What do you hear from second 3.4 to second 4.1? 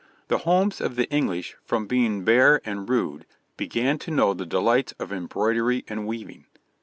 began to